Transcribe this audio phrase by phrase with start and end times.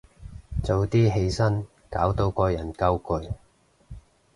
[0.63, 3.33] 早啲起身，搞到個人夠攰